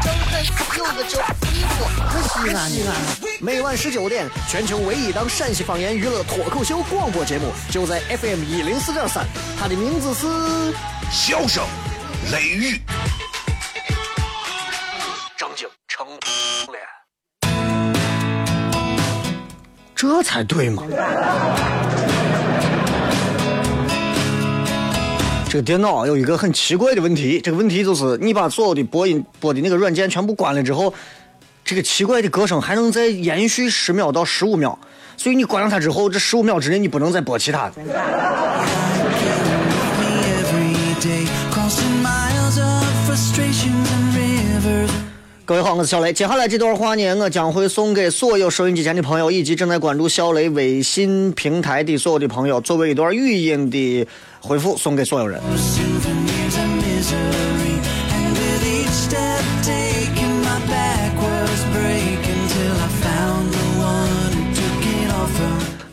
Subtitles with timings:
[0.00, 0.42] 张开
[0.76, 1.20] 有个叫
[1.52, 1.84] 衣服，
[2.28, 2.94] 西安西安。
[3.40, 9.26] 每晚十九点，全球唯一档陕西方言娱乐脱口秀广播节目，就在 FM 一零四点三。
[9.58, 10.26] 它的名字是
[11.10, 11.62] 《笑声
[12.32, 12.76] 雷雨》。
[15.36, 16.06] 张景成
[16.68, 16.78] 了，
[19.94, 20.84] 这才对嘛！
[25.52, 30.94] 这个电脑有一个很奇怪的问题，这个问题就是你把所有的播音播的那个软件全部关了之后，
[31.62, 34.78] 这个奇怪的歌声还能再延续十秒到十五秒，
[35.14, 37.74] 所以你关了它之后，这十五秒之内你不能再播其他的。
[45.44, 46.12] 各位好，我是小雷。
[46.12, 54.06] 接下来这段话呢，我将会送给所有收音机前的朋友，以及正在关注小雷微信平台的所有的朋友，作为一段语音的
[54.40, 55.40] 回复，送给所有人。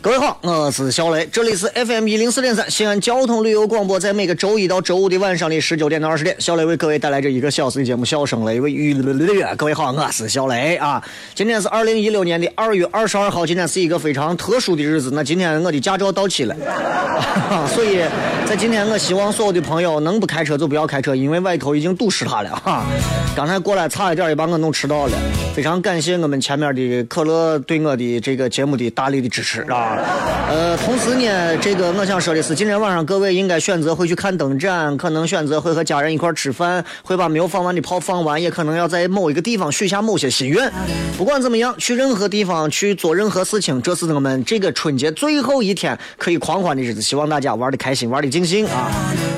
[0.02, 9.12] 各位好，我是小雷，这里是 FM 一零四点三西安交通旅游广播，在每个周一到周五的晚上的十九点到二十点，小雷为各位带来这一个小时的节目《笑声雷为娱乐》。
[9.56, 11.04] 各位好，我是小雷啊。
[11.34, 15.10] 今天是二零一六年的二月二十二号，今天是一个非常特殊的日子。
[15.12, 16.56] 那今天我的驾照到期了，
[17.68, 17.98] 所以
[18.46, 22.86] 在今天我希望所有的朋友能不开车就不要开车，因为外头已经堵死他了哈。
[23.36, 25.12] 刚才过来差一点也把我弄迟到了，
[25.54, 29.89] 非常感谢我们前面的可乐对我的这个节目的大力的支持啊。
[30.48, 40.70] 呃，同时呢，这个我想说的是，今天晚上各位应该选择会去看灯展，可能选择会和家人一块吃饭，会把没有放完的炮放完，也可能要在某一个地方许下某些心愿。
[41.16, 48.90] 不管怎么样，去任何地方去做任何事情，这是我们这个春节最后一天可以狂欢的日子，希望大家玩的开心，玩的尽兴啊！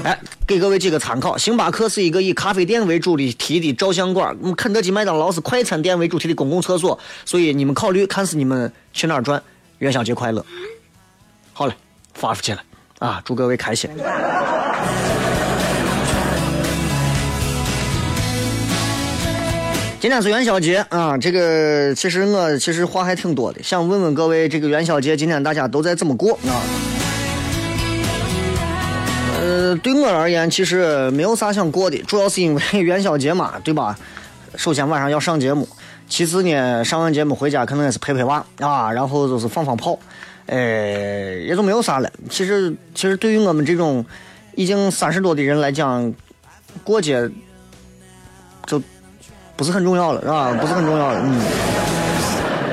[0.05, 9.41] 哎，给各位几个参考，星巴克是一个以咖啡店为主的题的照相馆，肯德基、麦当劳是快餐店为主题的公共厕所，所以你们考虑看是你们去哪儿转。
[9.82, 10.47] 元宵节快乐！
[11.53, 11.75] 好了，
[12.15, 12.62] 发出去了
[13.00, 13.20] 啊！
[13.25, 13.91] 祝各位开心。
[19.98, 21.19] 今天是元宵节啊！
[21.19, 26.62] 这个其实我其实话还挺多的，想问问各位，这个元宵节今天大家都在怎么过啊？
[29.41, 33.99] 呃，对我而言，其实没有啥想过的，主要是因为元宵节嘛，对吧？
[34.54, 35.69] 首先晚上要上节目，
[36.12, 39.99] 其次呢，上完节目回家可能也是陪陪娃啊，然后就是放放炮，
[40.45, 40.59] 哎，
[41.47, 42.12] 也就没有啥了。
[42.28, 44.05] 其实，其实对于我们这种
[44.55, 46.12] 已经三十多的人来讲，
[46.84, 47.31] 过节
[48.67, 48.78] 就
[49.56, 50.53] 不是很重要了，是吧？
[50.61, 51.41] 不是很重要了，嗯。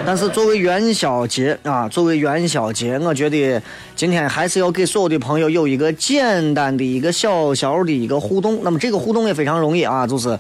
[0.05, 3.61] 但是作为元宵节啊，作为元宵节，我觉得
[3.95, 8.59] 今天还是要给所有的朋友有一个简单的一个小小的一个互动。
[8.63, 10.37] 那么这个互动也非常容易啊，就是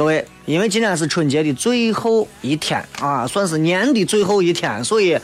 [0.00, 5.14] 各位，因为今天是春节的最后一天啊，算是年的最后一天，所以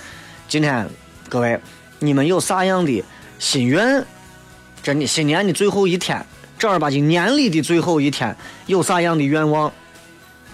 [0.46, 0.86] 今天
[1.30, 1.58] 各位，
[2.00, 3.02] 你们有啥样的
[3.38, 4.04] 心愿？
[4.82, 6.22] 真的，新年的最后一天，
[6.58, 9.72] 正儿八经年里的最后一天，有啥样的愿望？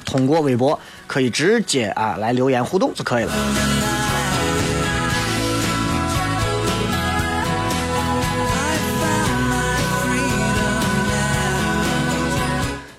[0.04, 0.78] 通过微博
[1.08, 3.81] 可以直接啊来留言互动就可以了。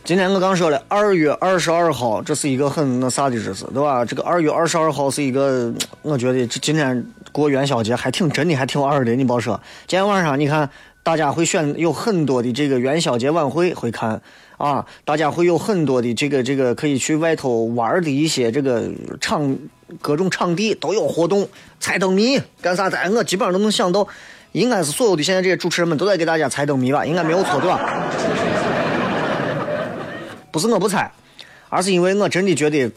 [0.06, 4.04] 今天我刚说了，二月二十二号，这是一个很那啥的日子，对吧？
[4.04, 9.16] 这个二月二十二号是一个，我觉得这今天过元宵节还挺真的，还挺二的。
[9.16, 10.70] 你别说，今天晚上你看，
[11.04, 14.22] 大家会选有很多的这个元宵节晚会会看
[14.58, 18.92] 啊，大家会有很多的这个这个可以去外头玩的一些这个
[19.22, 19.58] 场
[20.02, 21.48] 各种场地都有活动，
[21.80, 24.06] 猜灯谜干啥的，我基本上都能想到，
[24.52, 27.80] 应该是所有的现在这些主持人们都在给大家猜灯谜吧，应该没有错，对吧？
[30.54, 31.12] 不是我不猜，
[31.68, 32.92] 而是因为我真的觉得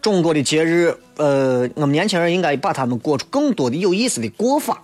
[0.00, 4.80] 中国的节日，呃，我们年轻人应该把他们过出更多的有意思的过法，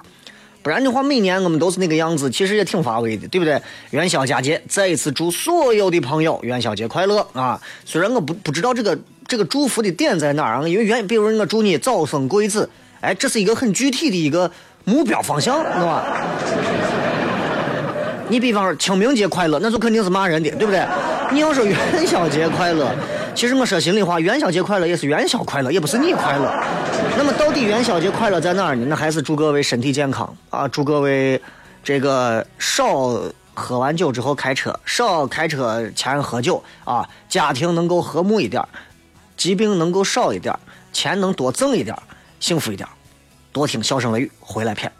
[0.63, 3.59] 不然的话，每年我们都是那个样子，其实也挺乏味的，对不对？
[3.89, 7.59] 元宵佳节，再一次祝所有的朋友元宵节快乐啊！
[7.87, 12.69] 虽然我不不知道这个这个祝福的点在哪儿啊，因为元，比如我祝你早生贵子，
[13.01, 14.53] 哎，这是一个很具体的一个
[14.85, 16.05] 目标方向，是吧？
[18.31, 20.87] 你比方说清明节快乐，那就肯定是骂人的，对不对？
[21.33, 22.89] 你要说元宵节快乐，
[23.35, 26.49] 其实我说心里话，元宵节快乐也是元宵快乐，也不是你快乐。
[27.19, 28.87] 那么到底元宵节快乐在哪儿呢？
[28.89, 30.69] 那还是祝各位身体健康啊！
[30.69, 31.43] 祝各位
[31.83, 33.21] 这个少
[33.53, 37.09] 喝完酒之后开车，少开车前喝酒啊！
[37.29, 38.63] 家庭能够和睦一点，
[39.37, 40.57] 疾病能够少一点，
[40.93, 41.97] 钱能多挣一点，
[42.39, 42.89] 幸福一点。
[43.51, 44.91] 多听笑声雷雨，回来片。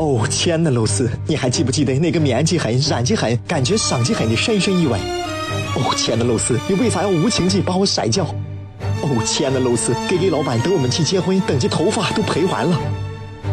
[0.00, 4.98] 哦，亲爱的露丝，你还记不记得那个面积狠、染技狠、感觉伤及狠的深深意外？
[5.76, 8.24] 哦，亲爱的露丝，你为啥要无情地把我甩掉？
[9.02, 12.80] 哦，亲爱的露丝，G G 老板等我们去结婚，等级头发都赔完了。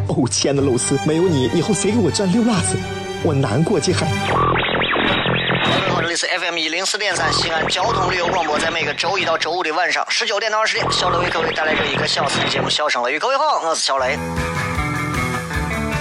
[0.07, 2.77] 哦，亲爱的露丝，没有你，以后谁给我赚六辣子？
[3.23, 4.07] 我难过极狠。
[4.07, 13.17] 各位好，这里是 FM 一零四点三西安交通旅游广播，在每个周一到周五的晚上十九点到二十点，小雷为各位带来这一个小时的节目《笑声雷雨》。
[13.19, 14.17] 各位好，我是小雷。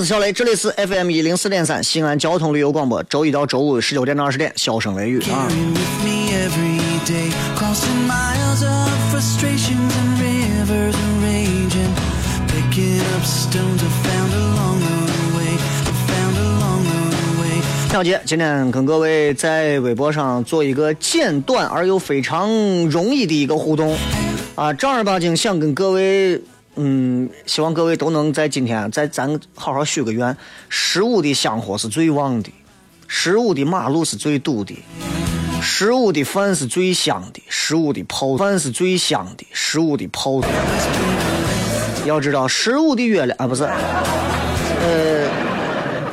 [0.00, 5.46] 是小雷，这里是 FM 一零四点三西安交通旅游广播，周一到周五十九点到二十点，笑声雷雨啊。
[17.90, 22.48] 小杰，今天跟各位在微博上做一个简短而又非常
[22.88, 23.94] 容易的一个互动
[24.54, 26.40] 啊，正儿八经想跟各位，
[26.82, 30.34] 嗯，希望各位都能在今天在咱好好许个愿，
[30.70, 32.50] 十五的香火是最旺的，
[33.06, 34.74] 十五的马路是最堵的。
[35.60, 40.40] 十五的饭是最香的，十五的泡饭是最香的，十五的泡。
[42.06, 45.28] 要知道，十五的月亮啊，不是，呃，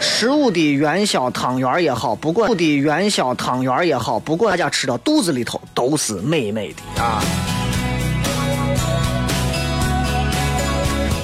[0.02, 7.24] 十五的元宵汤圆也好，不管的元宵汤圆也好，不管大家吃到肚子里头都是美美的啊。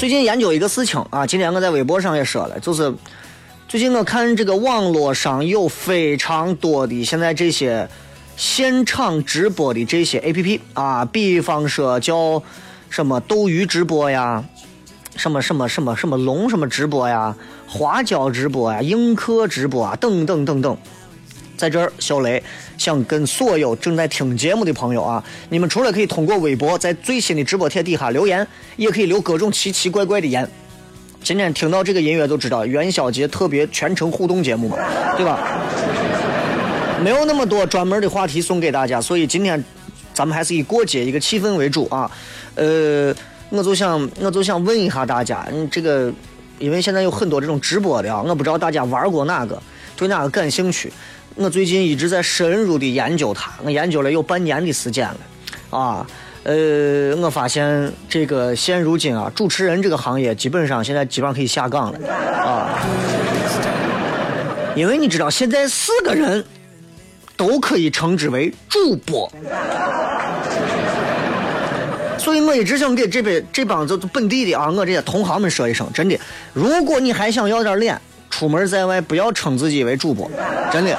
[0.03, 2.94] 最近研究一个事情啊，今天我在微博上也说了，就是
[3.69, 7.88] 最近我看这个网络上有非常多的现在这些
[8.35, 12.44] 现场直播的这些 A P P 啊，比方说叫
[12.89, 14.44] 什么斗鱼直播呀，
[15.15, 17.33] 什么什么什么什么龙什么直播呀，
[17.65, 20.78] 花椒直播呀，映客直播啊，等等等等。
[21.56, 22.44] 在这儿，小雷
[22.77, 30.47] 想跟所有正在听节目的朋友啊，你们除了可以通过微博在最新的直播帖底下留言，也可以留各种奇奇怪怪的言。
[31.21, 34.77] 今天听到这个音乐都知道元宵节特别全程互动节目嘛，
[35.15, 35.39] 对吧？
[37.01, 39.63] 没有那么多专门的话题送给大家，所以今天
[40.13, 42.09] 咱们还是以过节一个气氛为主啊。
[42.56, 43.13] 呃，
[43.49, 46.11] 我就想我就想问一下大家，嗯，这个
[46.59, 49.61] 因为现在有很多这种直播的啊，我不知道大家玩过哪个，
[49.95, 50.92] 对哪个感兴趣。
[51.35, 55.18] 我最近一直在深入的研究它，我研究了有半年的时间了，
[55.78, 56.06] 啊，
[56.44, 61.99] 呃，我发现这个现如今啊，主持人这个行业基本上现在基本上可以下岗了，
[62.37, 62.80] 啊，
[64.75, 66.45] 因为你知道现在四个人
[67.35, 69.28] 都可以称之为主播，
[72.19, 76.16] 所以我一直想给这边这帮就本地的啊，我这些同行们说一声，真的，
[76.54, 77.99] 如果你还想要点脸，
[78.30, 80.30] 出门在外不要称自己为主播，
[80.71, 80.95] 真的。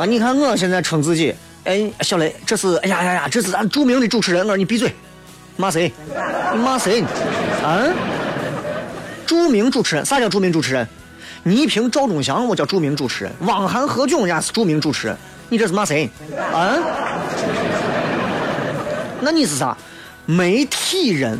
[0.00, 4.40] 啊，你看我现在称自己，哎，小雷，这是，哎呀呀呀，这是咱著名的主持人。
[4.40, 4.94] 我说你闭嘴，
[5.58, 5.92] 骂谁？
[6.54, 7.02] 你骂谁？
[7.62, 7.84] 啊？
[9.26, 10.88] 著名主持人，啥叫著名主持人？
[11.42, 15.14] 倪萍、赵忠祥，我叫著名主持人；汪涵、何炅，人家是著名主持人。
[15.50, 16.08] 你这是骂谁？
[16.50, 16.78] 啊？
[19.20, 19.76] 那你是啥？
[20.24, 21.38] 媒体人。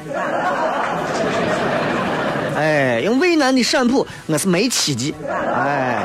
[2.57, 5.15] 哎，用渭南的陕普，我是煤气的，
[5.51, 6.05] 哎，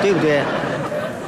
[0.00, 0.40] 对不对？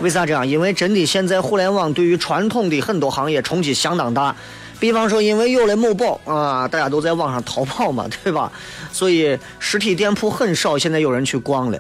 [0.03, 0.47] 为啥这样？
[0.47, 4.35] 因为真的现在互联网对于传统的很多行业冲击相当大。
[4.79, 8.53] 比方说，因为有了某宝啊，大家都在网上淘宝嘛，对吧？
[8.93, 11.79] 所以实体店铺很少，现在有人去逛了。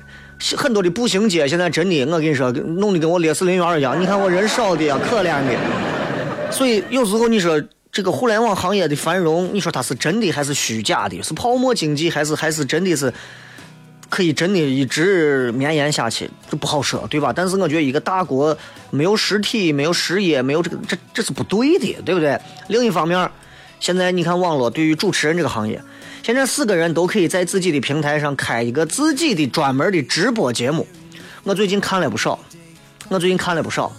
[0.56, 4.00] 很多的步行街现在真的，我跟你说，弄得跟我烈士陵园一样。
[4.00, 6.50] 你看我人少的呀，可怜的。
[6.50, 11.23] 所以有时候你说这个互联网行业的繁荣，你说它是真的还是虚假的？
[11.23, 13.12] 是泡沫经济还是还是真的是？
[14.16, 17.30] 可以真的一直绵延下去，这不好说，对吧？
[17.37, 18.56] 但是我觉得一个大国
[18.88, 22.40] 没有实体、没有事业、没有这个，这这是不对的，对不对？
[22.68, 23.30] 另一方面，
[23.78, 25.78] 现在你看网络对于主持人这个行业，
[26.23, 30.87] 现在四个人都可以在自己的平台上开一个自己的专门的直播节目。
[31.42, 32.38] 我最近看了不少，
[33.11, 33.92] 我最近看了不少，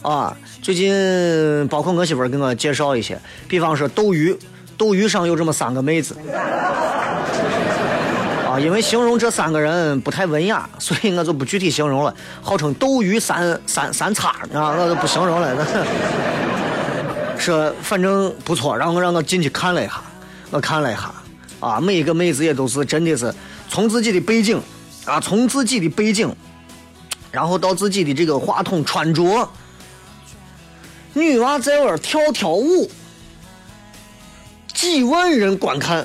[0.00, 4.34] 啊，最近包括我媳妇儿给我介绍一些，比方说斗鱼，
[4.78, 6.16] 斗鱼上有这么三个妹子。
[8.50, 12.12] 啊，因为形容这三个人不太文雅， 所以我就不具体形容了。
[12.42, 15.66] 号称斗鱼三三三叉，啊，我就不形容了。
[17.38, 20.02] 说反正不错，然后让我进去看了一下，
[20.50, 21.14] 我看了一下，
[21.60, 23.32] 啊，每一个妹子也都是真的是
[23.68, 24.60] 从自己的背景，
[25.04, 26.34] 啊，从自己的背景，
[27.30, 29.48] 然后到自己的这个话筒穿着，
[31.12, 32.90] 女娃在那跳跳舞，
[34.74, 36.04] 几万人观看。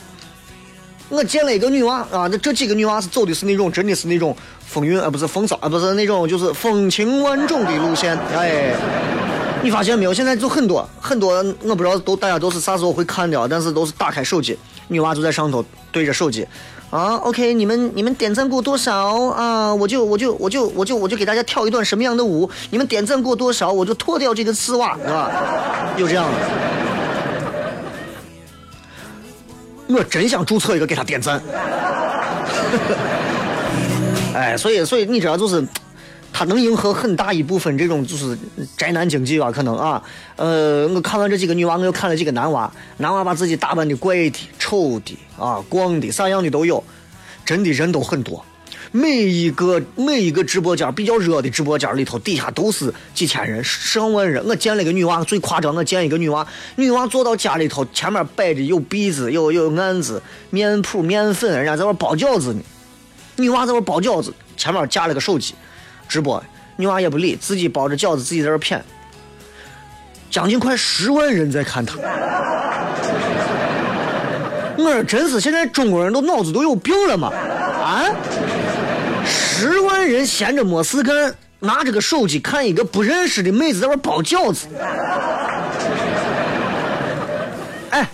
[1.08, 4.36] 我见了一个女娃啊，那这几个女娃是走的是那种，真的是那种
[4.66, 8.18] 风韵啊，不是风骚啊，不是那种就是风情万种的路线。
[8.36, 8.74] 哎，
[9.62, 10.14] 你发现没有？
[10.14, 11.32] 现在就很多很多，
[11.64, 14.58] 我不知道都大家都是啥时候会看的，但是都是打开手机，
[14.88, 16.46] 女娃就在上头对着手机
[16.90, 17.16] 啊。
[17.18, 19.74] OK，你们你们点赞过多少啊？
[19.74, 22.50] 我就我就我就我就我就给大家跳一段什么样的舞？
[22.72, 25.32] 你们点赞过多少，我就脱掉这个丝袜，是吧？
[25.98, 26.75] 有这样的。
[29.88, 31.39] 我真想注册一个给他点赞，
[34.34, 35.63] 哎，所以所以你知道就是，
[36.34, 38.38] 他能迎合很大一部分这种就是
[38.75, 39.51] 宅男经济吧？
[39.51, 40.01] 可能啊，
[40.36, 46.84] 呃，我看完这几个女娃，我又看了几个男娃，男娃把自己打扮的怪的、丑的啊、光的，啥样的都有，
[47.46, 48.44] 真的人都很多。
[48.96, 54.42] 每一个每一个直播间比较热的直播间里头，底下都是几千人、上万人。
[54.48, 56.48] 我见了个女娃，最夸张，我见一个女娃，
[56.78, 62.62] 女娃坐到家里头，前面摆着有篦子、有有案子、面铺、面粉，人家在那包饺子呢。
[63.36, 65.54] 女娃在那包饺子，前面架了个手机
[66.08, 66.42] 直播，
[66.78, 68.80] 女娃也不理，自己包着饺子，自己在那谝。
[70.32, 71.98] 将近快十万人在看她。
[74.78, 77.28] 我说真是，现在中国人都脑子都有病了吗？
[77.28, 78.06] 啊？
[79.58, 84.68] 十万人闲着没事干，拿着个手机看一个不认识的妹子在那包饺子。
[87.90, 88.06] 哎，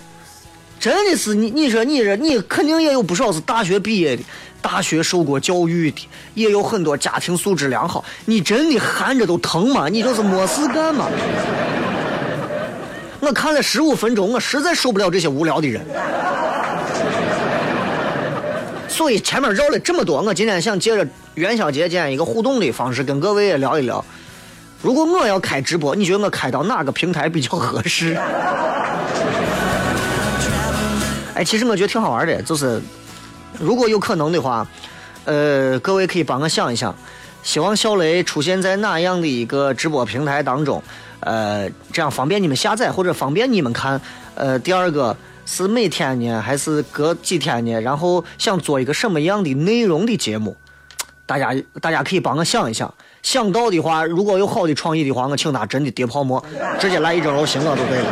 [0.78, 4.22] 真的是你，你说你这你肯定也有不少是大学毕业的，
[4.60, 8.04] 大学受过教育的，也有很多家庭素质良好。
[8.24, 9.88] 你真的含着都疼吗？
[9.88, 11.08] 你就是没事干吗？
[13.18, 15.84] 我看了十五分钟，我实在受不了这些无聊的人。
[18.92, 24.04] 所以前面绕了这么多，我今天想借着元宵节这样一个互动的方式，跟各位也聊一聊。
[24.82, 28.14] 如果我要开直播，你觉得我开到哪个平台比较合适？
[31.34, 32.82] 哎，其实我觉得挺好玩的，就是
[33.58, 34.66] 如果有可能的话，
[35.24, 36.94] 呃，各位可以帮我想一想，
[37.42, 40.82] 希望小雷出现在哪样的一个直播平台当中，
[41.20, 43.98] 呃，这样方便你们下载或者方便你们看。
[44.34, 45.16] 呃，第二个。
[45.44, 47.80] 是每天呢，还是隔几天呢？
[47.80, 50.56] 然后想做一个什么样的内容的节目？
[51.26, 52.92] 大家大家可以帮我想一想。
[53.22, 56.42] 想到的话，如果有好的创意的话，我请他真的叠泡沫，
[56.78, 58.06] 直接来一整楼行了都对了。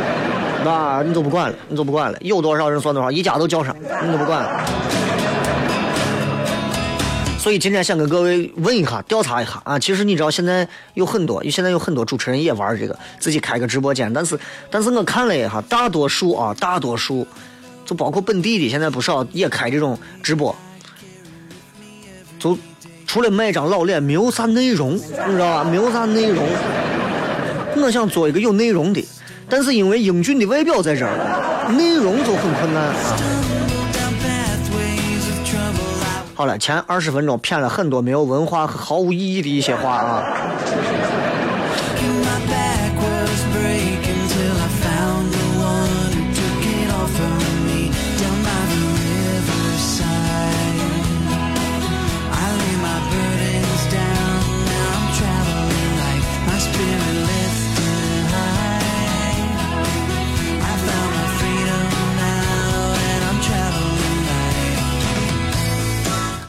[0.63, 4.63] 那你就不管了，你就不管了，有多少人算多少，一家都叫上，你就不管了。
[7.41, 9.79] 所以今天想跟各位问一下，调查一下啊！
[9.79, 14.13] 其实你知道现在有很多，现在有很多主持人也玩这个，自己开个直播间。
[14.13, 17.25] 但是，但是我看了一下，大多数啊，大多数，
[17.83, 20.55] 就包括本地的，现在不少也开这种直播，
[22.37, 22.55] 就
[23.07, 25.63] 除了卖张老脸，没有啥内容，你知道吧？
[25.63, 26.45] 没有啥内容。
[27.75, 29.03] 我想做一个有内容的，
[29.49, 33.50] 但是因为英俊的外表在这儿，内容就很困难啊。
[36.41, 40.23] 好了，前二十分钟骗了很多没有文化和毫无意义的一些话啊。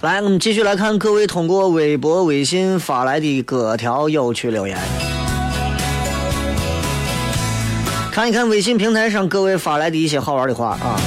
[0.03, 4.77] 来，我们继续来看各位通过微博、微信发来的各条有趣留言。
[8.11, 10.99] 看一看微信平台上各位发来的一些好玩的话啊。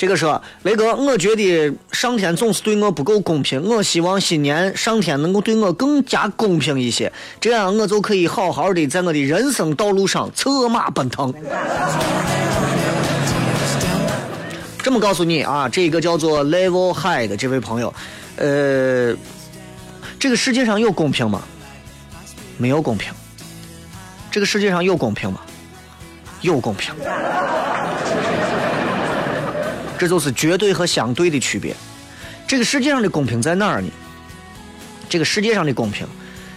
[0.00, 11.34] 这个说雷哥，我觉得上天总是对我不够公平，我希望新年上天能够对我更加公平一些，这样我就可以好好的在我的人生道路上策马奔腾。
[14.82, 17.92] 这么告诉你啊，这个叫做 Level High 的这位朋友，
[18.36, 19.14] 呃，
[20.18, 21.42] 这个世界上有公平吗？
[22.56, 23.12] 没有公平。
[24.30, 25.40] 这个世界上有公平吗？
[26.40, 26.94] 有公平。
[30.00, 31.76] 这就是绝对和相对的区别。
[32.48, 33.90] 这个世界上的公平在哪儿呢？
[35.10, 36.06] 这个世界上的公平，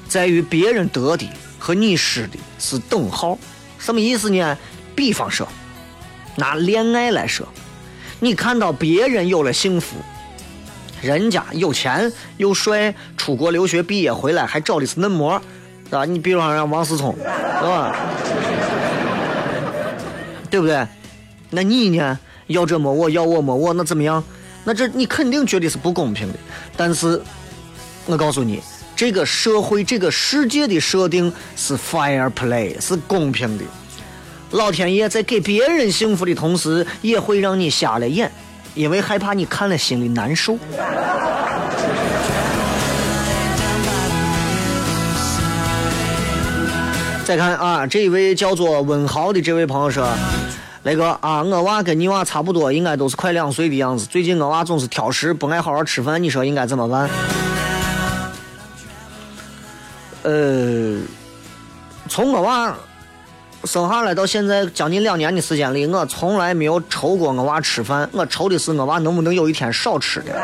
[0.07, 1.27] 在于别人得的
[1.59, 3.38] 和你失的是等号。
[3.77, 4.57] 什么意思呢？
[4.95, 5.45] 比方说，
[6.38, 7.45] 拿恋爱来说，
[8.21, 9.97] 你看到别人有了幸福，
[11.01, 15.38] 人家有钱又帅，出国留学毕业回来还找的是嫩模，
[15.83, 16.05] 是吧？
[16.05, 17.23] 你比方说王思聪，是
[17.67, 17.93] 吧？
[20.50, 20.88] 对不对？
[21.50, 22.17] 那你呢？
[22.47, 24.23] 要这么我，要我么我，那怎么样？
[24.63, 26.39] 那这你肯定觉得是不公平的。
[26.75, 27.21] 但是，
[28.05, 28.62] 我告诉你，
[28.95, 33.63] 这个社会、这个世界的设定是 fair play，是公平的。
[34.51, 38.31] 老天爷在给别人幸福的同时，也会让你瞎了眼，
[38.75, 40.57] 因为害怕你看了心里难受。
[47.25, 50.07] 再看啊，这一位叫做温豪的这位朋友说
[50.83, 54.05] ：“雷哥啊，我娃跟你娃差不多，应该都是快两岁的样子。
[54.05, 57.09] 最近我娃总是挑食，不爱好好吃饭，你说应该怎么办？”
[60.23, 60.99] 呃，
[62.09, 62.75] 从我娃
[63.63, 70.35] 生下来到现在将近两年的时间里，我从来没有愁过我娃吃饭，我愁的是我娃能不能有一天少吃点。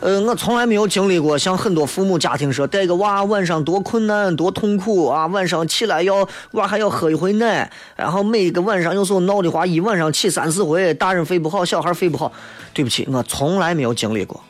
[0.00, 12.32] 呃，我从来没有经历过像很多父母家庭说带个娃晚上多困难多痛苦啊，晚上起来要娃还要喝一回奶，然后每个晚上有时候闹的话一晚上起三四回，大人睡不好，小孩睡不好。
[12.72, 14.40] 对不起，我从来没有经历过。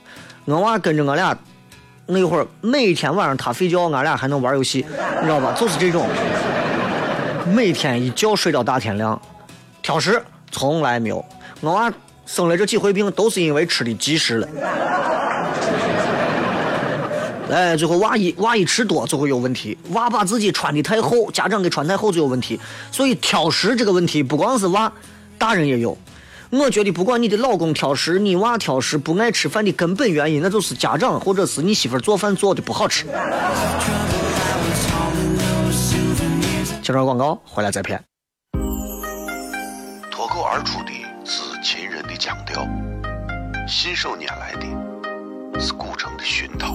[0.44, 1.36] 我娃跟着我俩
[2.06, 4.86] 那会儿，每天晚上他睡觉，俺俩还能玩游戏，
[5.20, 5.52] 你知道吧？
[5.58, 6.06] 就是这种，
[7.52, 9.20] 每天一觉睡到大天亮，
[9.82, 11.24] 挑食从来没有。
[11.60, 11.92] 我娃
[12.24, 14.48] 生了这几回病，都是因为吃的及时了。
[17.50, 22.60] 哎，最后娃一娃一吃多就会有问题，娃把自己穿的太厚，家长给穿太厚就有问题。
[22.92, 24.92] 所以挑食这个问题不光是娃，
[25.36, 25.98] 大人也有。
[26.50, 33.06] 我觉得不管你的老公挑食，你娃挑食，不爱吃饭的根本原因，那就是家长或者是你媳妇做饭做的不好吃。
[36.82, 38.02] 接绍广告，回来再骗。
[40.10, 40.90] 脱口而出的
[41.24, 42.66] 是秦人的腔调，
[43.68, 46.74] 信手拈来的是古城的熏陶，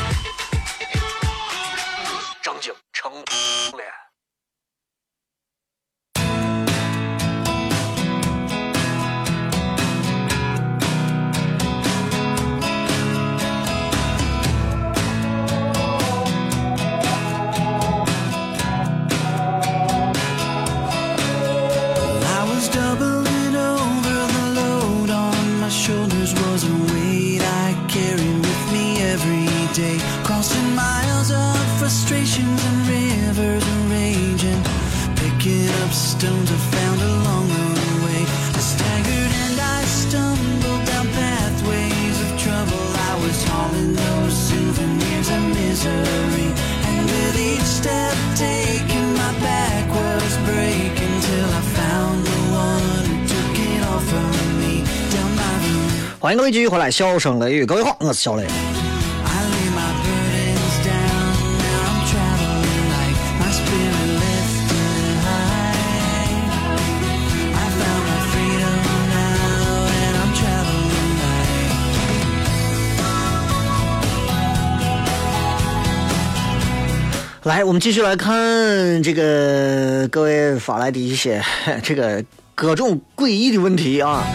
[56.51, 58.45] 继续回来，笑声雷雨，各位好，我是小雷。
[77.43, 81.41] 来，我们继续来看这个各位发来的一些，
[81.81, 82.21] 这个
[82.53, 84.25] 各种诡异的问题啊，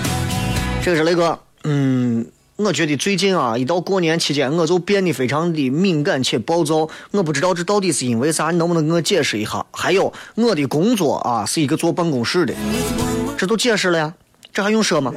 [0.83, 1.39] 这个是雷哥。
[1.69, 2.25] 嗯，
[2.55, 6.89] 我觉得最近啊，一到过年期间，我就变得非常的敏感且暴躁。
[7.11, 9.67] 我不知道这到底是因为啥，你能不能给我解释一下？
[9.73, 12.55] 还有，我的工作啊，是一个坐办公室的，
[13.37, 14.15] 这都解释了呀，
[14.53, 15.13] 这还用说吗？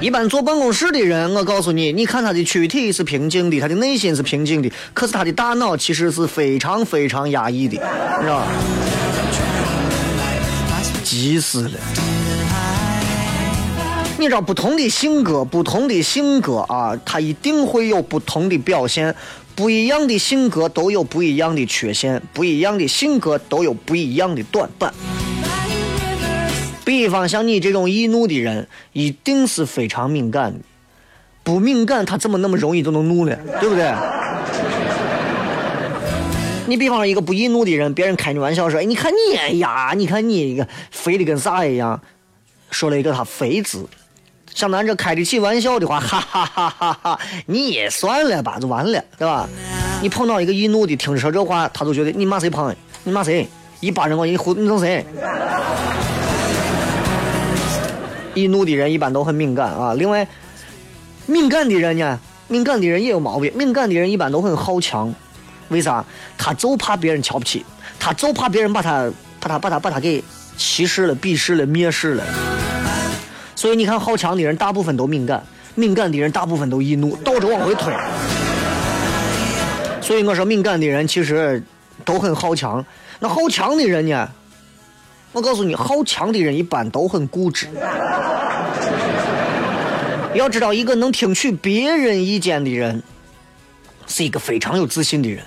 [0.00, 7.76] 一般坐办公室的人，我告诉你，你看他的躯体是平静的，他的内心是平静的，可是他的大脑其实是非常非常压抑的，
[8.20, 8.48] 是吧？
[11.04, 11.78] 急死了！
[14.24, 19.14] 你知道，不同的性格，不同的性格啊，他一定会有不同的表现。
[19.54, 24.94] 不一样的性格都有不一样的缺陷，不一样的性格都有不一样的短板。
[26.86, 30.60] 比方像你这种易怒的人，一定是非常敏感的。
[31.42, 33.36] 不敏感，他怎么那么容易就能怒呢？
[33.60, 33.92] 对不对？
[36.66, 42.00] 你比方说一个不易怒的人，别人开你玩笑说：“哎，你看你哎呀，你看你一个肥的跟啥一样。”
[42.72, 43.86] 说了一个他肥字。
[44.54, 47.18] 像咱这开得起玩笑的话，哈哈哈哈哈！
[47.46, 49.48] 你也算了吧，就完了，对吧？
[50.00, 52.72] 你碰到一个易怒的，听着说这话，他就觉得你骂谁胖？
[53.02, 53.48] 你骂谁？
[53.80, 55.04] 一巴掌过去，你呼你弄谁？
[58.34, 59.92] 易怒的人一般都很敏感啊。
[59.94, 60.26] 另外，
[61.26, 63.52] 敏感的人呢，敏感的人也有毛病。
[63.56, 65.12] 敏感的人一般都很好强，
[65.68, 66.04] 为啥？
[66.38, 67.66] 他就怕别人瞧不起，
[67.98, 70.22] 他就怕别人把他、把他、把他、把他给
[70.56, 72.24] 歧视了、鄙视了、蔑视了。
[73.64, 75.42] 所以你看，好强的人大部分都敏感，
[75.74, 77.90] 敏感的人大部分都易怒，倒着往回推。
[80.02, 81.62] 所以我说，敏感的人其实
[82.04, 82.84] 都很好强。
[83.20, 84.28] 那好强的人呢？
[85.32, 87.66] 我告诉你，好强的人一般都很固执。
[90.34, 93.02] 要知道，一个能听取别人意见的人，
[94.06, 95.42] 是一个非常有自信的人；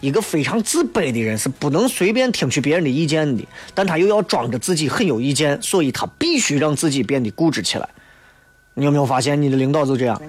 [0.00, 3.46] 一个非常自卑的人是不能随便听取别人的意见的。
[3.74, 7.88] 但他又要装着自己很有意见，所以他必须让自己变得固执起来。
[8.74, 10.20] 你有没有发现，你的领导就这样？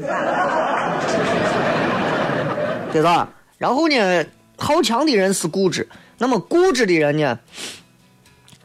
[2.92, 3.30] 对吧？
[3.58, 4.26] 然后呢，
[4.58, 7.40] 好强的人是固执，那么固执的人呢？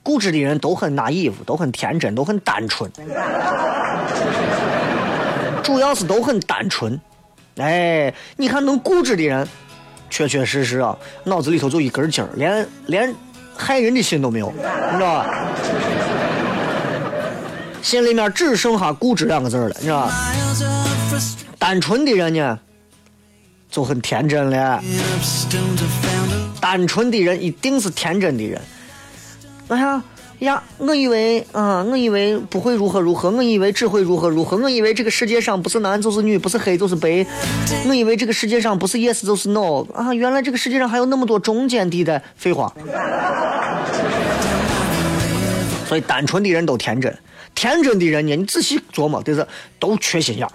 [0.03, 2.90] 固执的人都很拿衣服，都很天真，都很单纯，
[5.62, 6.99] 主要是都很单纯。
[7.57, 9.47] 哎，你看能固执的人，
[10.16, 13.14] 确确实实啊，脑子里头就一根筋儿，连连
[13.55, 15.26] 害人的心都没有，你知道吧？
[17.83, 20.12] 心里面只剩下固执两个字了，你知道吧？
[21.59, 22.59] 单纯的人呢，
[23.70, 24.83] 就很天真了。
[26.62, 28.59] 单纯的人一定是天真的人。
[29.68, 30.02] 哎呀
[30.40, 30.62] 呀！
[30.79, 37.27] 我以为啊，我以为不会如何如何，我以为只会如何如何，我以为这个世界上不是男就是女，不是黑就是白，
[37.88, 40.12] 我以为这个世界上不是 yes 就是 no 啊！
[40.12, 42.72] 原来这个世界上还有那么多中间地带，废话。
[45.88, 47.16] 所以单纯的人都天真，
[47.55, 49.46] 天真的人呢，你仔细琢磨，就是
[49.79, 50.46] 都缺心眼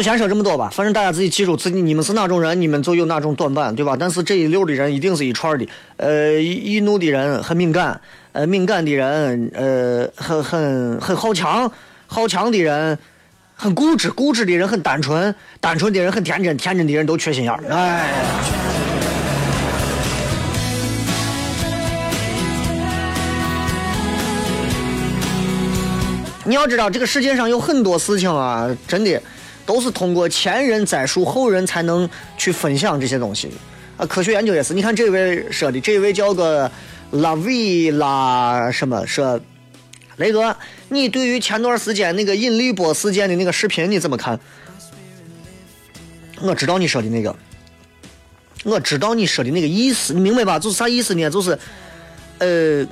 [0.00, 3.94] 就先说这么多吧，反正大家自己记住，自己你们是哪种人，你们就有哪种短板，对吧？
[4.00, 8.00] 但是这一溜的人一定是一串的，呃，易易怒的人很敏感，
[8.32, 11.70] 呃，敏感的人，呃，很很很好强，
[12.06, 12.98] 好强的人
[13.54, 18.08] 很固执，固执的人很单纯，单纯的人很天真，天真的人都缺心眼儿，哎。
[26.44, 29.22] 你要知道，这个世界上有很多事情啊，真的
[29.66, 33.50] 都是通过前人栽树，后人才能去分享这些东西。
[33.96, 34.74] 啊，科学研究也是。
[34.74, 36.70] 你看这位说的，这位叫个
[37.10, 39.40] 拉维拉什么说，
[40.16, 40.56] 雷哥，
[40.88, 44.40] 你对于前段时间那个引力波事件的那个视频你怎么看？
[46.40, 47.36] 我知道你说的那个，
[48.64, 50.58] 我知道你说的那个意思，你明白吧？
[50.58, 51.28] 就是啥意思呢？
[51.30, 51.58] 就是，
[52.38, 52.86] 呃，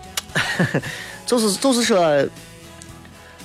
[1.27, 2.29] 就是就是说。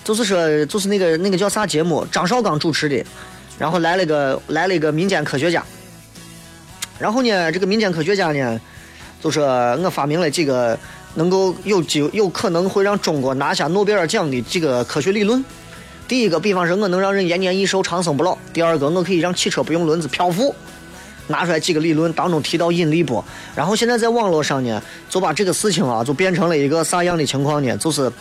[0.03, 3.03] 就是说，就是那个那个叫啥节目，张绍刚主持的，
[3.57, 5.63] 然后来了个来了一个民间科学家，
[6.99, 8.59] 然后呢，这个民间科学家呢，
[9.21, 9.45] 就说
[9.77, 10.77] 我发明了几个
[11.15, 15.43] 能够有机有可能会让中国拿下诺贝尔奖的这个科学理论。
[16.07, 20.53] 第一个，比方说我能让人延年益寿、长生不老；第二个，我可以让汽车不用轮子漂浮。
[21.27, 23.23] 拿出来几个理论，当中提到引力波，
[23.55, 27.77] 然后现在在网络上呢，就把这个事情啊，就变成了一个啥样的情况呢？
[27.77, 28.11] 就是，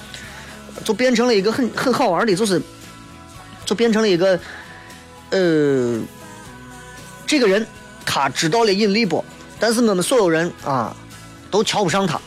[0.83, 2.61] 就变成了一个很很好玩的，就是，
[3.64, 4.38] 就变成了一个，
[5.31, 6.01] 呃，
[7.27, 7.66] 这个人
[8.05, 9.25] 他知道了引力波，
[9.59, 10.95] 但是我们所有人啊，
[11.51, 12.21] 都瞧不上他。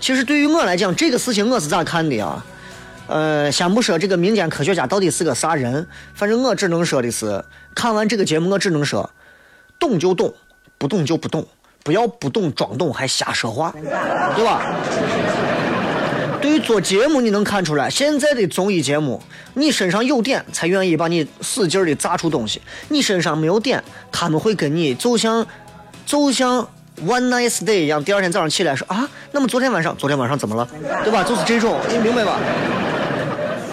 [0.00, 2.44] 其实对于我来讲，这个事情我是咋看的啊？
[3.08, 9.08] 呃，先不说这个民间科学家到底是个啥人，反正我只能说的是，看完这个节目，我只能说。
[9.78, 10.34] 懂就懂，
[10.78, 11.46] 不懂就不懂，
[11.84, 13.72] 不要不懂装懂还瞎说话，
[14.34, 14.74] 对吧？
[16.46, 19.20] 对于做节目，你能看出来，现在的综艺节目，
[19.54, 23.82] 你身上有点才愿意把你使劲的砸出东西，你身上没有点，
[24.12, 25.44] 他们会跟你就像，
[26.06, 26.60] 就像
[27.04, 30.68] one nice day 一样，第二天早上起来说啊，那么昨天晚上昨天晚上怎么了，
[31.02, 31.24] 对吧？
[31.24, 32.38] 就是这种，你明白吧？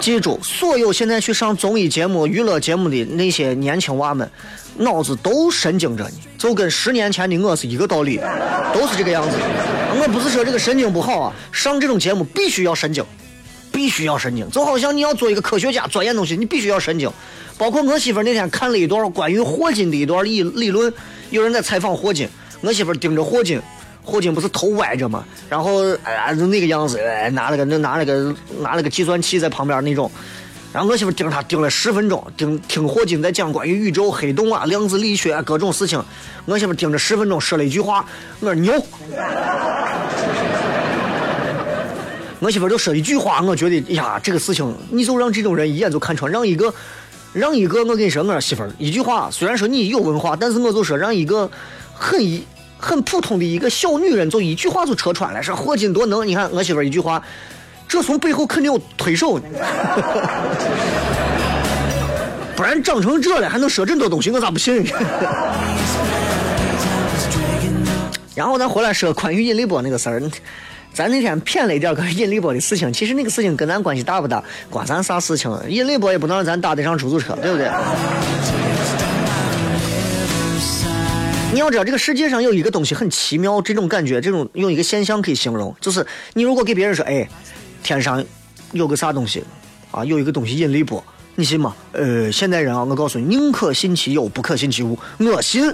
[0.00, 4.28] 记住，所有现在去上综艺节目、娱乐节目的那些年轻娃们。
[4.76, 8.20] 脑子都神经着呢，就跟十年前的我是一个道理，
[8.72, 9.36] 都是这个样子。
[9.96, 13.04] 我不是说这个神经不好啊，上这种节目必须要神经，
[13.70, 14.50] 必须要神经。
[14.50, 17.10] 就好像你要做一个科学家，钻研东西，你必须要神经。
[17.56, 20.92] 包括我媳妇那天看了一段关于霍金的一段理理论，
[21.30, 22.28] 有人在采访霍金，
[22.60, 23.62] 我媳妇盯着霍金，
[24.02, 25.24] 霍金不是头歪着吗？
[25.48, 30.10] 然后哎呀，就那个样子，哎，拿了个那拿了个拿了个计算器在旁边那种。
[30.74, 36.02] 然后我媳妇盯着他盯了十分钟，盯听霍金在讲关于宇宙黑洞啊、量子力学啊各种事情。
[36.46, 38.04] 我媳妇盯着十分钟，说了一句话
[38.42, 38.72] ：“我说牛。”
[42.40, 46.74] 我媳妇就说一句话，我觉得呀，这个事情你就让这种人一眼就看穿，让一个
[47.32, 51.48] 让一个我跟你说，我媳妇一句话，虽然说你有文化，但是我就说让一个
[51.94, 52.44] 很一
[52.78, 56.26] 很普通的一个小女人，就一句话就戳穿了，说霍金多能。
[56.26, 57.22] 你看我媳妇一句话。
[57.88, 59.38] 这从背后肯定有推手，
[62.56, 64.84] 不然长成这了还能说这么多东西，我咋不信？
[68.34, 70.20] 然后咱回来说关于引力波那个事儿，
[70.92, 74.42] 咱那天骗了一点个引力波的事情，其实那个事情跟咱关系大不大？
[74.68, 75.56] 关咱啥事情？
[75.68, 77.70] 引力波也不能让咱搭得上出租车，对不对？
[81.52, 87.28] 你要知道，这个世界上有一个东西很奇妙，这种感觉，这种用一个现象可以形容，就是你如果给别人说，哎。
[87.84, 88.24] 天上
[88.72, 89.44] 有个啥东西
[89.92, 90.02] 啊？
[90.04, 91.04] 有一个东西引力波，
[91.36, 91.76] 你信吗？
[91.92, 94.98] 呃，现代人啊，我告诉你，宁可信其有，不可信其无。
[95.18, 95.72] 我信。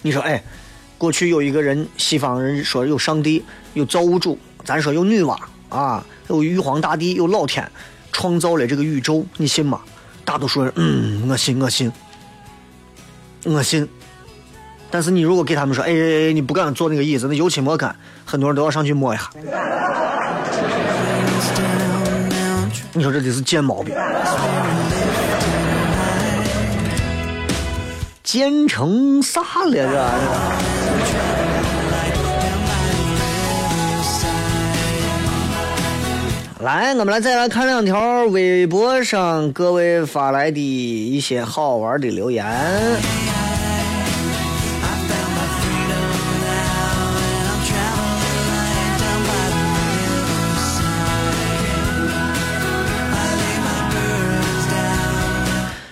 [0.00, 0.42] 你说，哎，
[0.96, 5.36] 过去有一个人，西方人说有上帝，有造物主，咱说有女娲
[5.68, 7.68] 啊，有玉皇大帝，有老天
[8.12, 9.80] 创造了这个宇宙，你信吗？
[10.24, 11.92] 大多数人，嗯，我信，我信，
[13.44, 13.86] 我信。
[14.92, 19.30] 但是你如果给他们说，哎，你不敢坐那个椅子，那油漆莫干，很多人都要上去摸一下。
[22.92, 23.94] 你说这得是贱毛病，
[28.24, 29.84] 贱成啥了这？
[36.64, 42.44] 来，我们来再来看两条微博上各位发来的一些好玩的留言。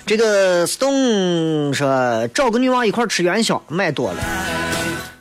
[0.09, 4.19] 这个 Stone 说找个女娃一块吃元宵，买多了。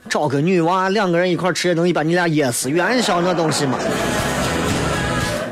[0.08, 2.70] 找个女娃两个人一块吃也能把你俩噎死。
[2.70, 3.78] 元宵那东西嘛。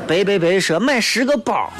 [0.08, 1.70] 白白白说买十个包，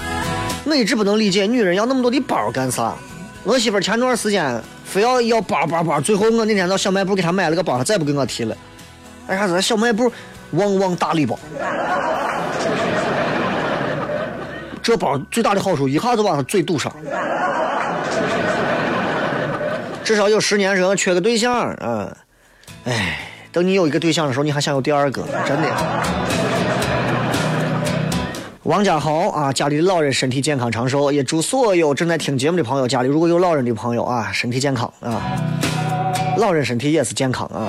[0.67, 2.95] 我一直不能理解女人要那么多的包干啥。
[3.43, 8.55] 我媳妇前段时间非要要包包包，最后我那天到小卖部给她买了个包，她再不给我提了。
[9.29, 9.63] 为啥子？
[9.63, 10.13] 小卖部
[10.51, 11.39] 旺旺大礼包。
[14.87, 16.95] 这包最大的好处，一下子把他嘴堵上。
[20.05, 22.17] 至少有十年，人缺个对象，嗯，
[22.85, 23.19] 哎，
[23.51, 25.25] 等你有一个对象的时候，你还想有第二个？
[25.45, 25.69] 真的。
[28.63, 35.21] 王家豪啊，家里的老人身体健康长寿，也祝所有正在听节目的朋友，家里如果有老人的朋友啊，身体健康啊，
[36.37, 37.67] 老人身体也是健康啊。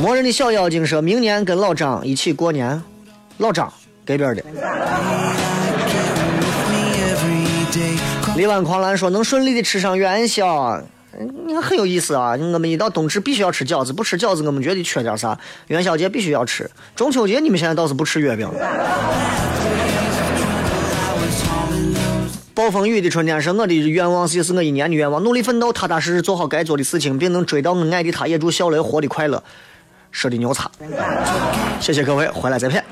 [0.00, 2.82] 魔人的小妖精说，明年跟老张一起过年，
[3.36, 3.70] 老张
[4.06, 4.42] 这边的。
[8.36, 10.80] 力挽狂澜说，能顺利的吃上元宵。
[11.46, 12.30] 你看很有意思啊！
[12.54, 15.38] 我们一到冬至必须要吃饺子，不吃饺子我们觉得缺点啥。
[15.66, 18.54] 元宵节必须要吃，中秋节你们现在倒是不吃月饼了。
[22.54, 25.22] 暴风雨的春天是我的愿望，也是我一年的愿望。
[25.22, 28.26] 努力奋斗，踏踏实实做好该做的事情，并能追到我爱的他。
[28.26, 29.42] 也祝小雷活得快乐。
[30.10, 30.70] 说的牛叉。
[31.80, 32.82] 谢谢各位，回来再骗。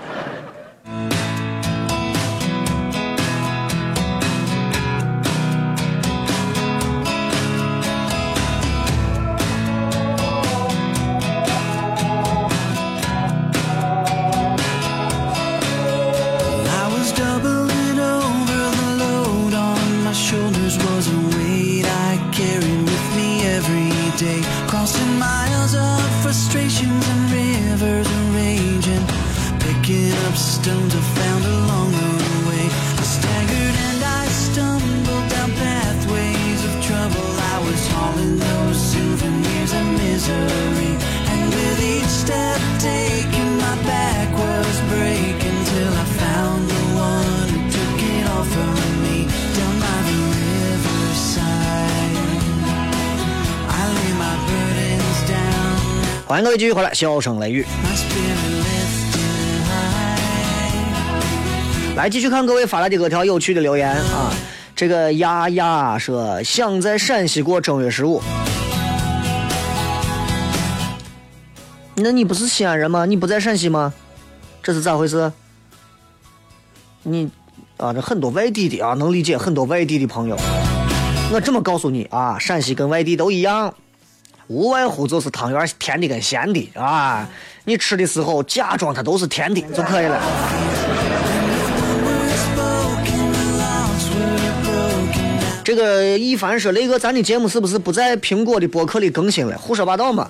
[56.40, 57.64] 迎各位继续回来，笑声雷雨。
[61.96, 64.32] 来继续看各位发来的各条有趣的留言啊。
[64.74, 68.22] 这个丫丫说想在陕西过正月十五，
[71.96, 73.04] 那你不是西安人吗？
[73.04, 73.92] 你不在陕西吗？
[74.62, 75.30] 这是咋回事？
[77.02, 77.30] 你
[77.76, 80.38] 啊，这很多外地的啊，能理解很多外地的朋友。
[81.30, 83.74] 我这么告诉你啊，陕西跟外地都一样，
[84.50, 87.28] 无外乎就是汤圆甜的跟咸的啊。
[87.64, 90.20] 你吃的时候假装它都是甜的就可以了。
[95.62, 99.56] 这个一凡说：“雷哥，咱的节目是不是不在苹果的博客里更新了？
[99.56, 100.28] 胡说八道嘛！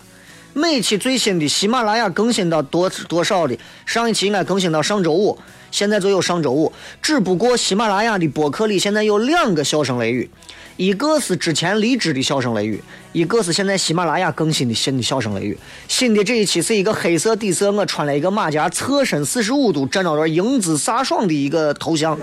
[0.53, 3.57] 每期最新的喜马拉雅更新到多多少的？
[3.87, 5.39] 上一期应该更新到上周五，
[5.71, 6.73] 现在就有上周五。
[7.01, 10.29] 只不过喜马拉雅的博客里现在有两个笑声雷雨，
[10.77, 12.83] 一个是之前离职的笑声雷雨，
[13.13, 15.57] 一个是现在喜马拉雅更新的新的笑声雷雨。
[15.87, 22.19] 新的这一期是一个黑色底色，我穿了一个马甲，侧身四十五度站到这英姿飒爽的一个头像。”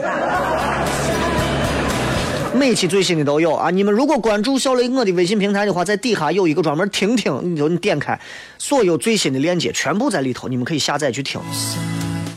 [2.57, 3.69] 每期最新的都有啊！
[3.69, 8.19] 你们如果关注小雷我的微信平台的话，在底下有一个专门听听，你就你点开，
[8.57, 11.39] 所有最新的链接全部在里头，你们可以下载去听，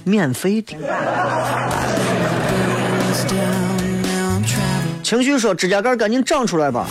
[0.04, 0.76] 免费的。
[5.11, 6.87] 情绪说指甲盖赶紧长出来吧。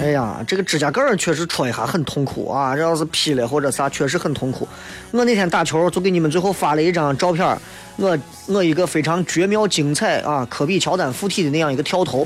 [0.00, 2.76] 哎呀，这个指甲盖确实戳一下很痛苦啊！
[2.76, 4.68] 这要是劈了或者啥，确实很痛苦。
[5.10, 7.58] 我那天打球就给你们最后发了一张照片儿，
[7.96, 12.24] 我我一个非常绝妙精彩啊，科比乔丹附体的那样一个跳投。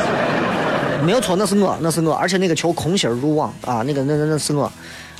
[1.02, 4.70] 没有错，那是我，那是我，而且那个球空心入网啊，那个那那那是我。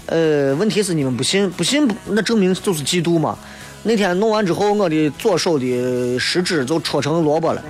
[0.05, 3.39] 呃，问题是你们不信，不信那证明就是嫉妒嘛。
[3.87, 7.62] 那天弄完之后，我的左手的食指就戳成萝卜了。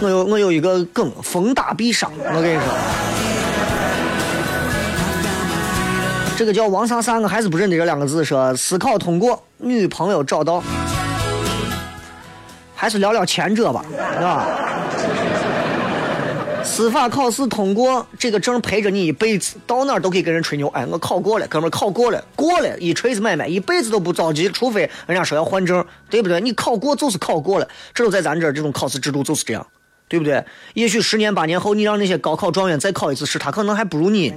[0.00, 2.10] 我有我有一个梗，逢打必杀。
[2.18, 2.64] 我跟你说，
[6.36, 8.24] 这个叫王啥啥，我还是不认得这两个字。
[8.24, 10.60] 说思考通过，女朋友找到，
[12.74, 13.84] 还是聊聊前者吧，
[14.16, 14.44] 是吧？
[16.72, 20.68] 司法考试通过，这个证陪着你一辈子，到哪都可以跟人吹牛。
[20.68, 26.40] 哎，我考过了，哥们儿考过了，过了，一锤子买卖，一辈子都不着急，除非人家说要换证，对不对？
[26.40, 29.66] 你考过就是考过了，这都在咱这儿，这种考试制度就是这样，
[30.08, 30.42] 对不对？
[30.72, 34.32] 也许十年八年后，你让那些高考状元再考一次试，他可能还不如你。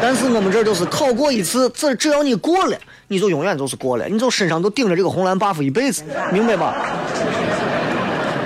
[0.00, 2.78] 但是我们这儿都是考过一次，只只要你过了，
[3.08, 6.76] 你就永远都是过了，你就身上都顶着这个红蓝 buff 一辈子，明白吧？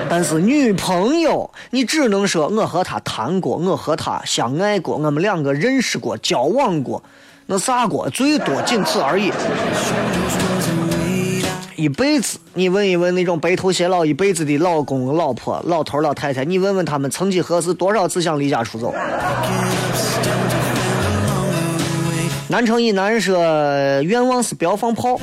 [0.09, 7.03] 但是女朋友，你只能说我和她谈过，我和她相爱过，我们两个认识过、交往过，
[7.47, 9.33] 那啥过，最多仅此而已。
[11.77, 18.95] 一辈子，你问一问那种白头偕老一辈子的老公、老婆、老头、老太太，你问问他们，曾几何时多少次想离家出走？
[22.49, 23.39] 南城以南说，
[24.03, 25.19] 愿望是不要放炮。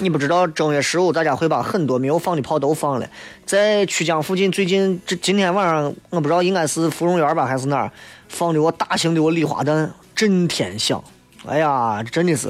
[0.00, 3.08] 你不知道正月十五大家会把很多没有放的炮都放了，
[3.44, 7.90] 在曲江附近最近这今天晚上我不知道应该是芙蓉园吧还是哪儿
[8.28, 11.02] 放的我大型的我礼花弹震天响，
[11.46, 12.48] 哎呀真的是，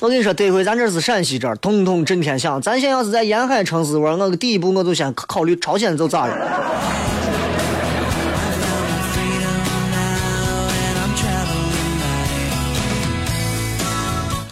[0.00, 7.21] 我跟你说得亏咱这是陕西这儿，通通震天响，咱现在要是在沿海城市玩，我第一步我就先考虑朝鲜就咋了。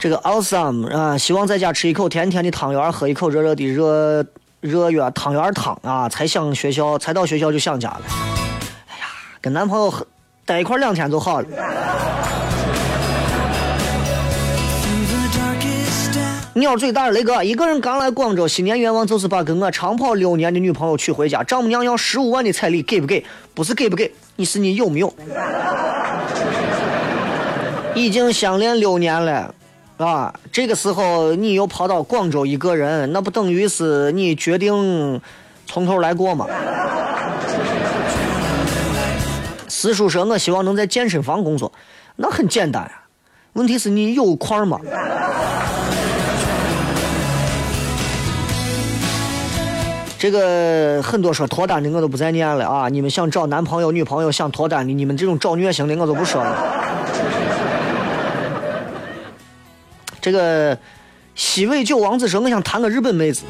[0.00, 4.24] 这个 awesome 啊，希望在家吃一口甜甜的汤圆，喝一口热热的热
[4.60, 8.00] 热月汤圆汤啊，才想学校，才到学校就想家了。
[8.88, 9.04] 哎呀，
[9.42, 9.92] 跟男朋友
[10.46, 11.46] 待一块两天就好了。
[16.54, 21.42] 鸟最大雷哥，一个人刚来广州，新年愿望就是把跟我长跑六年的女朋友娶回家。
[21.42, 23.22] 丈母娘要十五万的彩礼，给不给？
[23.52, 25.12] 不是给不给，你是你有没有？
[27.94, 29.54] 已经相恋六年了，
[30.00, 35.20] 啊，这个时候你又跑到广州一个人，那不等于是你决定
[35.66, 36.46] 从头来过吗？
[39.68, 41.70] 师叔说，我希望能在健身房工作，
[42.16, 42.92] 那很简单呀。
[43.52, 44.80] 问题是你有块吗？
[50.18, 52.88] 这个很多说脱单的我都不再念了啊！
[52.88, 56.56] 你们想找男朋友、女朋友想脱单的，你们这种找虐型的我都不说了。
[60.20, 60.76] 这个
[61.34, 63.42] 西尾九王子说：“我想谈个日本妹子。”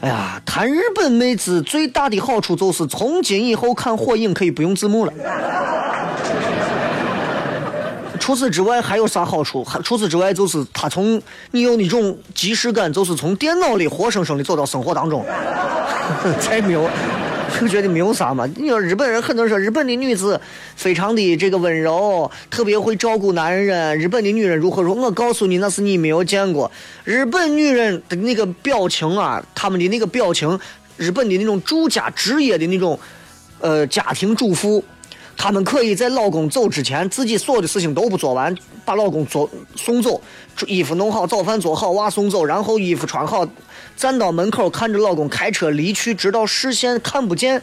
[0.00, 5.12] 哎呀，谈日本妹子最大的好处就是从今以后看火影可以不用字幕了。
[8.18, 9.62] 除此之外还有啥好处？
[9.62, 11.20] 还除此之外就是他从
[11.50, 15.22] 你有那种即视感，就是从电脑里活生生的走到生活当中，
[16.40, 16.88] 才没有，
[17.58, 18.46] 就觉得没有啥嘛。
[18.56, 20.40] 你说日本人很多人说日本的女子
[20.76, 23.98] 非常的这个温柔，特别会照顾男人。
[23.98, 25.02] 日本的女人如何如何？
[25.02, 26.70] 我告诉你，那是你没有见过
[27.04, 30.58] 日本女人的那个表情啊，他们的那个表情，
[30.96, 32.98] 日本的那种住家职业的那种，
[33.60, 34.84] 呃，家庭主妇。
[35.36, 40.20] 他们可以在老公走之前，自己所有的事情都不做完，把老公做送走，
[40.66, 43.48] 衣服弄好，早饭做好，娃送走，然后衣服穿好，
[44.00, 47.60] 站到门口看着老公开车离去，直到视线看不见。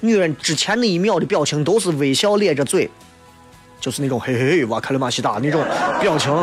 [0.00, 2.90] 女人之前那一秒的表情都是微笑咧着嘴，
[3.80, 5.64] 就是那种嘿嘿嘿哇开了马西达那种
[6.00, 6.36] 表情，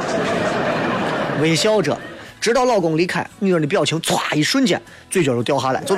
[1.41, 1.99] 微笑着，
[2.39, 5.93] 直到老公离开，女人的表情歘一瞬间嘴角就掉下来，就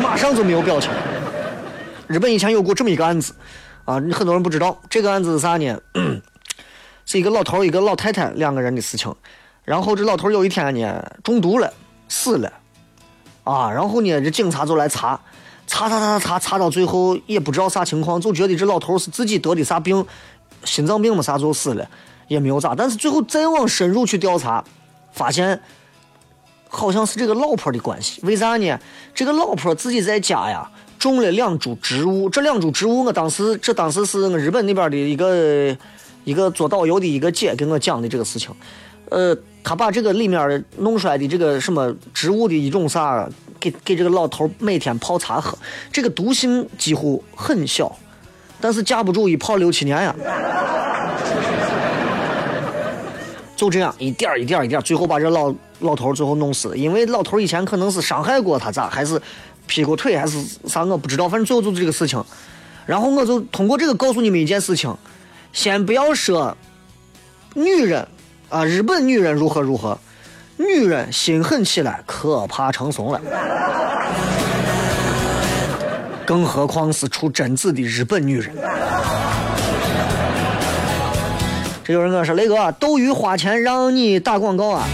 [0.00, 0.92] 马上就没有表情。
[2.06, 3.34] 日本以前有过这么一个案子，
[3.84, 5.76] 啊，很多人不知道这个案子是啥呢？
[7.04, 9.12] 是一个老头一个老太太两个人的事情。
[9.64, 11.72] 然后这老头有一天呢中毒了，
[12.08, 12.52] 死了，
[13.44, 15.20] 啊，然后呢这警察就来查，
[15.66, 20.04] 查查查查查查到最后也不知道啥情况，就觉得这老头是自己得的啥病，
[20.64, 21.88] 心脏病么啥就死了，
[22.28, 22.74] 也没有咋。
[22.74, 24.64] 但是最后再往深入去调查，
[25.12, 25.60] 发现
[26.68, 28.20] 好像是这个老婆的关系。
[28.24, 28.78] 为啥呢？
[29.14, 30.70] 这个老婆自己在家呀。
[30.98, 35.74] 种了两株植物，这两株植物我当时这当时是日本那边的一个
[36.24, 38.54] 一个做导游的一个姐跟我讲的这个事情，
[39.10, 45.56] 呃，他把这个里面弄出来的这个什么植物的一种啥，给给这个老头每天泡茶喝，
[45.92, 47.94] 这个毒性几乎很小，
[48.60, 50.14] 但是架不住一泡六七年呀，
[53.54, 59.20] 就这样一点一点一点，最后把这老老头最后弄死，因为老头以前可能是伤害过他咋还是。
[59.66, 60.82] 劈过腿还是啥？
[60.82, 62.20] 我不知道，反正最后就是这个事情。
[62.86, 64.92] 然后我就通过这个告诉你们一件事情：
[65.52, 66.56] 先不要说
[67.54, 68.04] 女人
[68.50, 69.96] 啊，日本女人如何如何，
[70.56, 73.20] 女人心狠起来可怕成怂了。
[76.26, 78.52] 更何况是出贞子的日本女人。
[81.84, 84.84] 这有人跟我说：“雷哥，斗鱼花钱让你打广告啊？”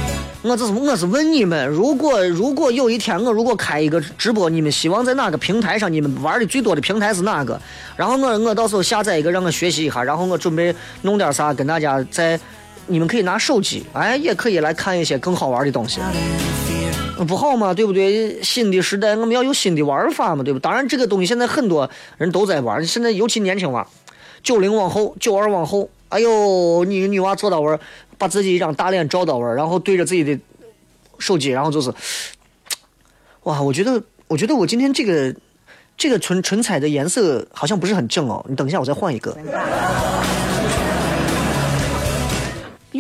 [0.42, 5.90] 我这是我是问你们，如果如果有一天我如果开一个直播，你们希望在哪个平台上？
[5.90, 7.58] 你们玩的最多的平台是哪个？
[7.96, 12.38] 然后我我到时候下载一个让我学习一下，然后我准备弄点啥跟大家在，
[12.86, 16.00] 你们可以拿手机，哎，也可以来看一些更好玩的东西，
[17.26, 17.72] 不好吗？
[17.74, 18.42] 对不对？
[18.42, 20.58] 新的时代我们要有新的玩法嘛，对不？
[20.58, 23.86] 当然这个东西现在很多人都在玩，现在尤其年轻娃，
[24.42, 27.78] 九零往后，九二往后，哎呦，你女娃坐到玩。
[28.18, 30.38] 把自己一张大脸照到玩然后对着自己的
[31.18, 31.92] 手机，然后就是，
[33.42, 33.60] 哇！
[33.60, 35.36] 我觉得，我觉得我今天这个
[35.98, 38.42] 这个唇唇彩的颜色好像不是很正哦。
[38.48, 39.36] 你等一下，我再换一个。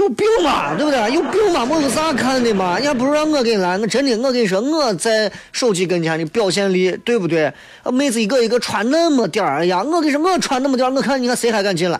[0.06, 0.72] 有病吧？
[0.76, 1.00] 对不对？
[1.12, 1.66] 有病吧？
[1.68, 2.78] 我有啥看的嘛？
[2.80, 3.76] 你还不如让我给你来。
[3.76, 7.52] 我真的，我跟你说，我在手机跟前的表现力，对不对？
[7.92, 11.98] 妹子一个一个穿那么点儿，哎呀，我跟你说，我穿那么点儿，我看你看谁还敢进来？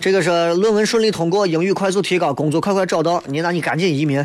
[0.00, 3.22] 这个是论文顺利通过，英语快速提高，工作快快找到。
[3.26, 4.24] 你那你赶紧移民。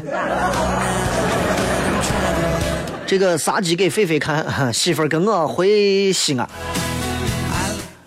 [3.06, 6.48] 这个杀鸡给菲菲看， 媳妇儿跟我回西安。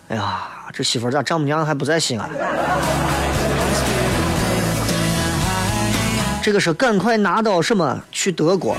[0.09, 2.31] 哎呀，这媳妇儿咋丈母娘还不在西安？
[6.43, 8.77] 这个是赶快拿到什么去德国？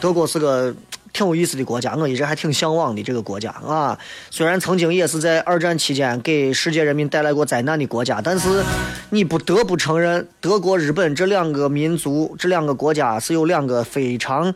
[0.00, 0.74] 德国是个。
[1.16, 3.98] 挺有意思的国家，我一直还挺向往的这个国家啊。
[4.30, 8.62] 虽然曾经也是在二战期间给世界人民带来过灾难的国家，但是
[9.08, 14.54] 你不得不承认，德国、日本这两个民族、这两个国家是有两个非常。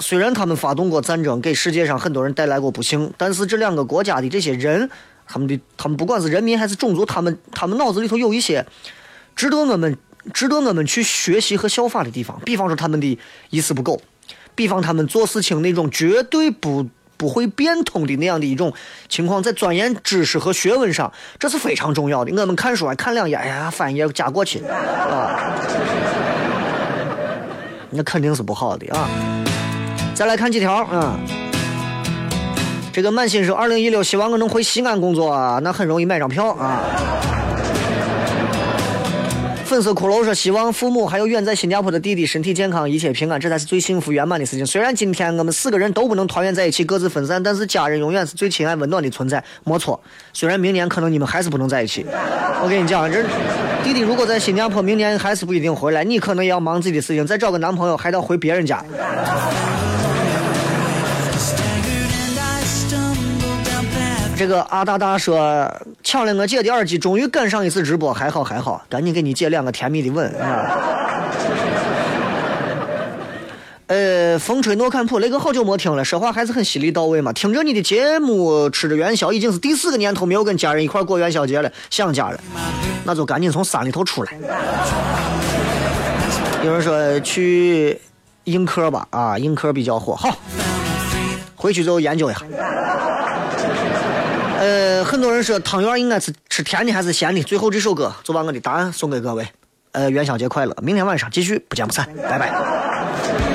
[0.00, 4.90] 虽然他们发动过战争，给世界上很多人带来过不幸，但是这两个国家的这些人，
[5.26, 8.66] 他们的他们不管是人民还是种族，他们他们脑子里头有一些
[9.34, 9.96] 值得我们
[10.34, 12.38] 值得我们去学习和效法的地方。
[12.44, 13.18] 比方说他们的
[13.50, 14.02] 一丝不苟，
[14.58, 16.84] 比方他们做事情那种绝对不
[17.16, 18.74] 不会变通的那样的一种
[19.08, 22.32] 情况，在钻研知识和学问上，这是非常重要的。
[22.40, 25.54] 我们看书啊看两页，哎呀，翻页加过去啊，
[27.90, 29.08] 那肯定是不好的啊。
[30.12, 31.16] 再来看几条啊，
[32.92, 36.82] 这个满心说，二零一六希望我能回西安工作，啊那很容易买张票啊。
[39.68, 44.64] 粉色骷髅说，希望父母还有远在新加坡的弟弟身体健康，一切平安，这才是最幸福圆满的事情。
[44.64, 50.00] 虽然今天我们四个人都不能团圆在一起，各自分散，但是家人永远是最亲爱温暖的存在，没错。
[50.32, 52.06] 虽然明年可能你们还是不能在一起，
[52.62, 53.22] 我跟你讲，这
[53.84, 58.82] 弟弟如果在新加坡，明年还是不一定回来，你可能也要忙自己的事情，再找个男朋友，还得回别人家。
[64.34, 65.68] 这个阿大大说
[66.08, 70.80] 抢了我姐的耳机，终于赶上一次直播，还好还好，赶紧给你姐两个甜蜜的吻啊！
[73.88, 77.30] 呃，风吹诺坎普雷哥好久没听了，说话还是很犀利到位嘛。
[77.34, 82.40] 听着你的节目，吃着元宵，已经是第四个年头没有跟家人一块过元宵节了，想家了，
[83.04, 84.32] 那就赶紧从山里头出来。
[86.64, 88.00] 有人说去
[88.44, 90.34] 映客吧，啊，映客比较火，好，
[91.54, 92.40] 回去之后研究一下。
[94.58, 97.42] 呃，很多人说汤圆应该是吃甜的还是咸的？
[97.42, 99.46] 最后这首歌就把我的答案送给各位。
[99.92, 100.76] 呃，元宵节快乐！
[100.82, 103.47] 明天晚上继续不见不散，拜拜。